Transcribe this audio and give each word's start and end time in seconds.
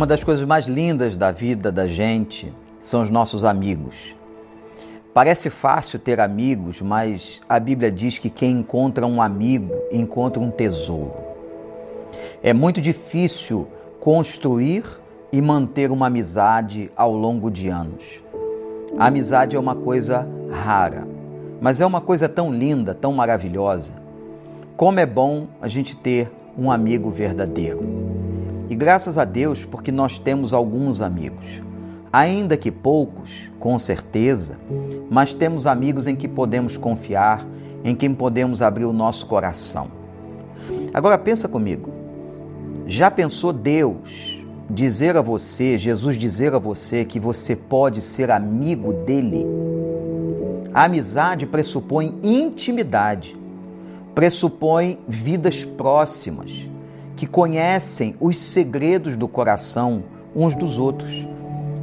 Uma 0.00 0.06
das 0.06 0.24
coisas 0.24 0.46
mais 0.46 0.64
lindas 0.64 1.14
da 1.14 1.30
vida 1.30 1.70
da 1.70 1.86
gente 1.86 2.50
são 2.80 3.02
os 3.02 3.10
nossos 3.10 3.44
amigos. 3.44 4.16
Parece 5.12 5.50
fácil 5.50 5.98
ter 5.98 6.20
amigos, 6.20 6.80
mas 6.80 7.38
a 7.46 7.60
Bíblia 7.60 7.92
diz 7.92 8.18
que 8.18 8.30
quem 8.30 8.60
encontra 8.60 9.06
um 9.06 9.20
amigo 9.20 9.74
encontra 9.92 10.42
um 10.42 10.50
tesouro. 10.50 11.18
É 12.42 12.54
muito 12.54 12.80
difícil 12.80 13.68
construir 14.00 14.84
e 15.30 15.42
manter 15.42 15.90
uma 15.90 16.06
amizade 16.06 16.90
ao 16.96 17.12
longo 17.12 17.50
de 17.50 17.68
anos. 17.68 18.22
A 18.98 19.08
amizade 19.08 19.54
é 19.54 19.60
uma 19.60 19.74
coisa 19.74 20.26
rara, 20.50 21.06
mas 21.60 21.78
é 21.78 21.84
uma 21.84 22.00
coisa 22.00 22.26
tão 22.26 22.50
linda, 22.50 22.94
tão 22.94 23.12
maravilhosa. 23.12 23.92
Como 24.78 24.98
é 24.98 25.04
bom 25.04 25.46
a 25.60 25.68
gente 25.68 25.94
ter 25.94 26.32
um 26.56 26.72
amigo 26.72 27.10
verdadeiro. 27.10 28.09
E 28.70 28.74
graças 28.74 29.18
a 29.18 29.24
Deus, 29.26 29.64
porque 29.64 29.92
nós 29.92 30.18
temos 30.18 30.54
alguns 30.54 31.02
amigos 31.02 31.60
ainda 32.12 32.56
que 32.56 32.70
poucos, 32.70 33.50
com 33.58 33.78
certeza, 33.78 34.58
mas 35.08 35.32
temos 35.32 35.66
amigos 35.66 36.06
em 36.06 36.16
que 36.16 36.26
podemos 36.26 36.76
confiar, 36.76 37.46
em 37.84 37.94
quem 37.94 38.12
podemos 38.12 38.60
abrir 38.60 38.84
o 38.84 38.92
nosso 38.92 39.26
coração. 39.26 39.88
Agora 40.92 41.16
pensa 41.16 41.48
comigo. 41.48 41.90
Já 42.86 43.10
pensou 43.10 43.52
Deus 43.52 44.44
dizer 44.68 45.16
a 45.16 45.22
você, 45.22 45.78
Jesus 45.78 46.16
dizer 46.16 46.52
a 46.54 46.58
você 46.58 47.04
que 47.04 47.20
você 47.20 47.54
pode 47.54 48.00
ser 48.00 48.30
amigo 48.30 48.92
dele? 48.92 49.46
A 50.74 50.84
amizade 50.84 51.46
pressupõe 51.46 52.18
intimidade, 52.22 53.36
pressupõe 54.14 54.98
vidas 55.08 55.64
próximas, 55.64 56.68
que 57.20 57.26
conhecem 57.26 58.14
os 58.18 58.38
segredos 58.38 59.14
do 59.14 59.28
coração 59.28 60.04
uns 60.34 60.54
dos 60.54 60.78
outros. 60.78 61.28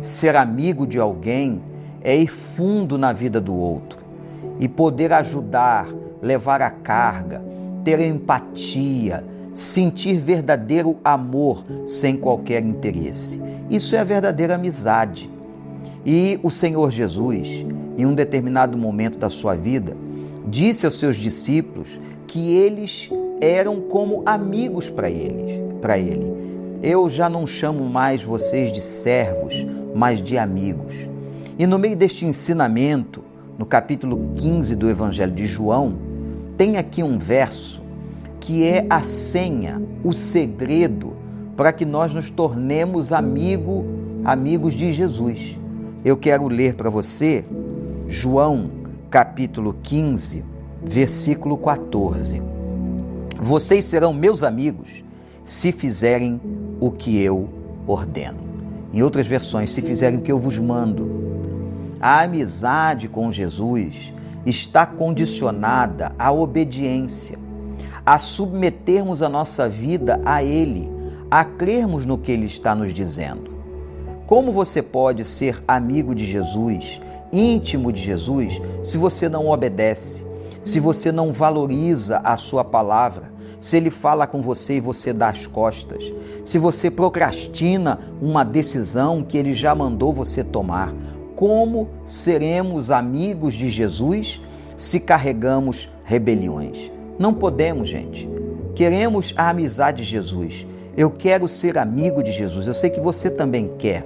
Ser 0.01 0.35
amigo 0.35 0.87
de 0.87 0.99
alguém 0.99 1.61
é 2.01 2.17
ir 2.17 2.25
fundo 2.25 2.97
na 2.97 3.13
vida 3.13 3.39
do 3.39 3.55
outro 3.55 3.99
e 4.59 4.67
poder 4.67 5.13
ajudar, 5.13 5.87
levar 6.23 6.63
a 6.63 6.71
carga, 6.71 7.39
ter 7.83 7.99
empatia, 7.99 9.23
sentir 9.53 10.17
verdadeiro 10.17 10.97
amor 11.03 11.63
sem 11.85 12.17
qualquer 12.17 12.65
interesse. 12.65 13.39
Isso 13.69 13.95
é 13.95 13.99
a 13.99 14.03
verdadeira 14.03 14.55
amizade. 14.55 15.29
E 16.03 16.39
o 16.41 16.49
Senhor 16.49 16.89
Jesus, 16.89 17.63
em 17.95 18.07
um 18.07 18.15
determinado 18.15 18.75
momento 18.75 19.19
da 19.19 19.29
sua 19.29 19.53
vida, 19.53 19.95
disse 20.47 20.87
aos 20.87 20.97
seus 20.97 21.15
discípulos 21.15 21.99
que 22.25 22.55
eles 22.55 23.11
eram 23.41 23.81
como 23.81 24.23
amigos 24.25 24.89
para 24.89 25.09
eles, 25.09 25.61
para 25.81 25.97
ele. 25.97 26.35
Eu 26.81 27.09
já 27.09 27.29
não 27.29 27.45
chamo 27.47 27.85
mais 27.85 28.21
vocês 28.21 28.71
de 28.71 28.81
servos, 28.81 29.65
mas 29.95 30.21
de 30.21 30.37
amigos. 30.37 30.93
E 31.57 31.65
no 31.65 31.79
meio 31.79 31.95
deste 31.95 32.25
ensinamento, 32.25 33.23
no 33.57 33.65
capítulo 33.65 34.31
15 34.35 34.75
do 34.75 34.89
Evangelho 34.89 35.31
de 35.31 35.45
João, 35.45 35.95
tem 36.55 36.77
aqui 36.77 37.01
um 37.01 37.17
verso 37.17 37.81
que 38.39 38.63
é 38.63 38.85
a 38.89 39.01
senha, 39.01 39.81
o 40.03 40.13
segredo 40.13 41.15
para 41.55 41.73
que 41.73 41.85
nós 41.85 42.13
nos 42.13 42.29
tornemos 42.29 43.11
amigo, 43.11 43.85
amigos 44.23 44.73
de 44.75 44.91
Jesus. 44.91 45.57
Eu 46.05 46.15
quero 46.15 46.47
ler 46.47 46.75
para 46.75 46.89
você 46.89 47.43
João, 48.07 48.69
capítulo 49.09 49.75
15, 49.81 50.45
versículo 50.83 51.57
14. 51.57 52.56
Vocês 53.39 53.85
serão 53.85 54.13
meus 54.13 54.41
amigos 54.43 55.03
se 55.45 55.71
fizerem 55.71 56.41
o 56.79 56.91
que 56.91 57.21
eu 57.21 57.47
ordeno. 57.87 58.39
Em 58.91 59.01
outras 59.01 59.27
versões, 59.27 59.71
se 59.71 59.81
fizerem 59.81 60.19
o 60.19 60.21
que 60.21 60.31
eu 60.31 60.39
vos 60.39 60.57
mando. 60.57 61.07
A 61.99 62.21
amizade 62.21 63.07
com 63.07 63.31
Jesus 63.31 64.13
está 64.45 64.85
condicionada 64.85 66.13
à 66.17 66.31
obediência, 66.31 67.37
a 68.05 68.17
submetermos 68.17 69.21
a 69.21 69.29
nossa 69.29 69.69
vida 69.69 70.19
a 70.25 70.43
Ele, 70.43 70.89
a 71.29 71.43
crermos 71.43 72.05
no 72.05 72.17
que 72.17 72.31
Ele 72.31 72.45
está 72.45 72.73
nos 72.73 72.93
dizendo. 72.93 73.51
Como 74.25 74.51
você 74.51 74.81
pode 74.81 75.23
ser 75.23 75.63
amigo 75.67 76.13
de 76.13 76.25
Jesus, 76.25 76.99
íntimo 77.31 77.91
de 77.93 78.01
Jesus, 78.01 78.61
se 78.83 78.97
você 78.97 79.29
não 79.29 79.47
obedece, 79.47 80.26
se 80.67 80.79
você 80.81 81.11
não 81.11 81.31
valoriza 81.31 82.17
a 82.23 82.35
Sua 82.35 82.63
palavra, 82.63 83.31
se 83.59 83.77
ele 83.77 83.89
fala 83.89 84.27
com 84.27 84.41
você 84.41 84.75
e 84.75 84.81
você 84.81 85.13
dá 85.13 85.29
as 85.29 85.47
costas, 85.47 86.11
se 86.43 86.59
você 86.59 86.91
procrastina 86.91 87.99
uma 88.21 88.43
decisão 88.43 89.23
que 89.23 89.37
ele 89.37 89.53
já 89.53 89.73
mandou 89.73 90.11
você 90.11 90.43
tomar, 90.43 90.93
como 91.35 91.87
seremos 92.05 92.91
amigos 92.91 93.53
de 93.53 93.69
Jesus 93.69 94.41
se 94.75 94.99
carregamos 94.99 95.89
rebeliões? 96.03 96.91
Não 97.17 97.33
podemos, 97.33 97.87
gente. 97.87 98.29
Queremos 98.75 99.33
a 99.37 99.49
amizade 99.49 100.03
de 100.03 100.09
Jesus. 100.09 100.67
Eu 100.95 101.09
quero 101.09 101.47
ser 101.47 101.77
amigo 101.77 102.21
de 102.21 102.31
Jesus. 102.31 102.67
Eu 102.67 102.73
sei 102.73 102.89
que 102.89 102.99
você 102.99 103.29
também 103.29 103.71
quer, 103.79 104.05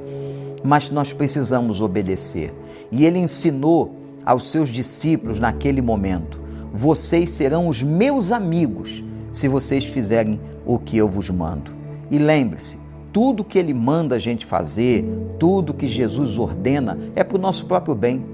mas 0.63 0.89
nós 0.89 1.11
precisamos 1.11 1.81
obedecer. 1.81 2.53
E 2.91 3.05
ele 3.05 3.17
ensinou 3.17 3.95
aos 4.25 4.49
seus 4.51 4.69
discípulos 4.69 5.39
naquele 5.39 5.81
momento: 5.81 6.40
vocês 6.73 7.29
serão 7.29 7.67
os 7.67 7.83
meus 7.83 8.31
amigos 8.31 9.03
se 9.31 9.47
vocês 9.47 9.83
fizerem 9.85 10.39
o 10.65 10.77
que 10.77 10.97
eu 10.97 11.07
vos 11.07 11.29
mando. 11.29 11.71
E 12.09 12.17
lembre-se, 12.17 12.77
tudo 13.11 13.43
que 13.43 13.59
ele 13.59 13.73
manda 13.73 14.15
a 14.15 14.19
gente 14.19 14.45
fazer, 14.45 15.05
tudo 15.37 15.73
que 15.73 15.87
Jesus 15.87 16.37
ordena, 16.37 16.97
é 17.15 17.23
para 17.23 17.37
o 17.37 17.41
nosso 17.41 17.65
próprio 17.65 17.93
bem. 17.93 18.25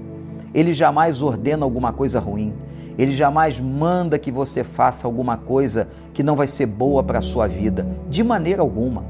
Ele 0.54 0.72
jamais 0.72 1.20
ordena 1.20 1.64
alguma 1.64 1.92
coisa 1.92 2.20
ruim. 2.20 2.54
Ele 2.96 3.12
jamais 3.12 3.60
manda 3.60 4.18
que 4.18 4.30
você 4.30 4.64
faça 4.64 5.06
alguma 5.06 5.36
coisa 5.36 5.88
que 6.12 6.22
não 6.22 6.34
vai 6.34 6.48
ser 6.48 6.66
boa 6.66 7.02
para 7.02 7.18
a 7.18 7.22
sua 7.22 7.46
vida, 7.46 7.86
de 8.08 8.24
maneira 8.24 8.62
alguma. 8.62 9.04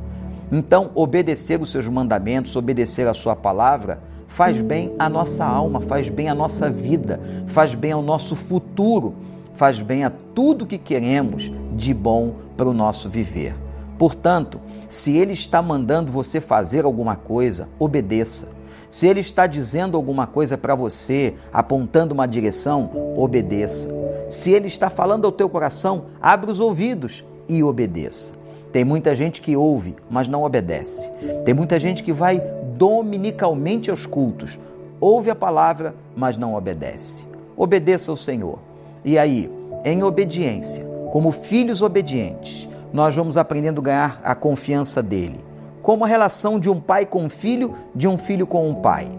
Então, 0.51 0.91
obedecer 0.95 1.61
os 1.61 1.71
seus 1.71 1.89
mandamentos, 1.89 2.57
obedecer 2.57 3.07
a 3.07 3.15
sua 3.15 3.37
palavra, 3.37 4.01
faz 4.29 4.61
bem 4.61 4.95
à 4.99 5.09
nossa 5.09 5.45
alma, 5.45 5.81
faz 5.81 6.09
bem 6.09 6.29
à 6.29 6.35
nossa 6.35 6.71
vida, 6.71 7.21
faz 7.49 7.75
bem 7.75 7.91
ao 7.91 8.03
nosso 8.03 8.37
futuro 8.37 9.15
faz 9.59 9.83
bem 9.83 10.05
a 10.05 10.11
tudo 10.11 10.65
que 10.65 10.79
queremos 10.79 11.51
de 11.75 11.93
bom 11.93 12.37
para 12.57 12.69
o 12.69 12.73
nosso 12.73 13.11
viver. 13.11 13.57
Portanto, 13.99 14.61
se 14.89 15.17
Ele 15.17 15.33
está 15.33 15.61
mandando 15.61 16.13
você 16.13 16.41
fazer 16.41 16.85
alguma 16.85 17.17
coisa, 17.17 17.69
obedeça. 17.77 18.51
Se 18.89 19.09
Ele 19.09 19.19
está 19.19 19.49
dizendo 19.49 19.97
alguma 19.97 20.29
coisa 20.29 20.57
para 20.57 20.77
você, 20.77 21.35
apontando 21.53 22.15
uma 22.15 22.29
direção, 22.29 22.89
obedeça. 23.17 23.93
Se 24.29 24.53
Ele 24.53 24.69
está 24.69 24.89
falando 24.89 25.25
ao 25.25 25.33
teu 25.33 25.51
coração, 25.51 26.05
abra 26.23 26.53
os 26.53 26.61
ouvidos 26.61 27.25
e 27.49 27.61
obedeça. 27.61 28.31
Tem 28.71 28.85
muita 28.85 29.13
gente 29.13 29.41
que 29.41 29.57
ouve, 29.57 29.97
mas 30.09 30.29
não 30.29 30.45
obedece. 30.45 31.11
Tem 31.45 31.53
muita 31.53 31.81
gente 31.81 32.05
que 32.05 32.13
vai 32.13 32.41
dominicalmente 32.79 33.91
aos 33.91 34.07
cultos, 34.07 34.59
ouve 35.01 35.31
a 35.31 35.35
palavra, 35.35 35.97
mas 36.17 36.37
não 36.37 36.55
obedece. 36.55 37.27
Obedeça 37.57 38.13
ao 38.13 38.17
Senhor. 38.17 38.61
E 39.05 39.19
aí, 39.19 39.51
em 39.85 40.03
obediência, 40.05 40.85
como 41.11 41.33
filhos 41.33 41.83
obedientes, 41.83 42.69
nós 42.93 43.17
vamos 43.17 43.37
aprendendo 43.37 43.81
a 43.81 43.85
ganhar 43.85 44.21
a 44.23 44.35
confiança 44.35 45.03
dele. 45.03 45.45
Como 45.83 46.05
a 46.05 46.09
relação 46.09 46.61
de 46.61 46.71
um 46.71 46.81
pai 46.81 47.05
com 47.05 47.25
um 47.25 47.29
filho, 47.29 47.75
de 47.95 48.07
um 48.07 48.17
filho 48.17 48.47
com 48.47 48.69
um 48.69 48.75
pai. 48.77 49.11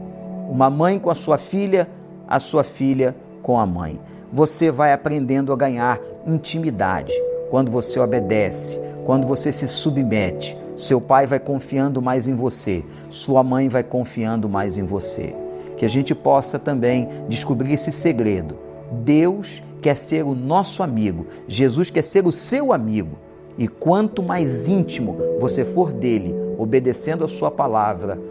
Uma 0.50 0.70
mãe 0.70 0.98
com 0.98 1.10
a 1.10 1.16
sua 1.16 1.38
filha, 1.38 1.88
a 2.28 2.40
sua 2.40 2.64
filha 2.64 3.14
com 3.44 3.60
a 3.60 3.66
mãe. 3.66 4.00
Você 4.32 4.72
vai 4.72 4.94
aprendendo 4.94 5.52
a 5.52 5.58
ganhar 5.58 6.00
intimidade 6.26 7.14
quando 7.50 7.72
você 7.72 8.00
obedece, 8.00 8.80
quando 9.10 9.26
você 9.26 9.52
se 9.52 9.68
submete. 9.68 10.56
Seu 10.78 11.02
pai 11.02 11.26
vai 11.26 11.40
confiando 11.40 12.00
mais 12.00 12.28
em 12.28 12.36
você, 12.36 12.86
sua 13.10 13.44
mãe 13.44 13.68
vai 13.68 13.82
confiando 13.82 14.48
mais 14.48 14.78
em 14.78 14.84
você. 14.84 15.36
Que 15.76 15.84
a 15.84 15.90
gente 15.90 16.14
possa 16.14 16.60
também 16.60 17.10
descobrir 17.28 17.74
esse 17.74 17.92
segredo. 17.92 18.56
Deus 18.92 19.64
quer 19.82 19.96
ser 19.96 20.24
o 20.24 20.36
nosso 20.36 20.84
amigo, 20.84 21.26
Jesus 21.48 21.90
quer 21.90 22.04
ser 22.04 22.28
o 22.28 22.32
seu 22.32 22.72
amigo. 22.72 23.18
E 23.58 23.68
quanto 23.68 24.22
mais 24.22 24.68
íntimo 24.68 25.18
você 25.40 25.66
for 25.66 25.92
dele, 25.92 26.36
obedecendo 26.56 27.24
a 27.24 27.28
sua 27.28 27.50
palavra, 27.50 28.22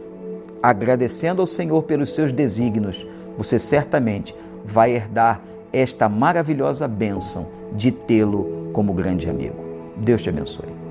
agradecendo 0.63 1.41
ao 1.41 1.47
Senhor 1.49 1.83
pelos 1.83 2.15
seus 2.15 2.31
desígnios, 2.31 3.05
você 3.37 3.59
certamente 3.59 4.33
vai 4.65 4.93
herdar 4.93 5.43
esta 5.73 6.09
maravilhosa 6.09 6.87
bênção 6.87 7.49
de 7.73 7.91
tê-lo 7.91 8.71
como 8.73 8.95
grande 8.95 9.29
amigo. 9.29 9.68
Deus 10.05 10.23
te 10.23 10.31
abençoe. 10.31 10.88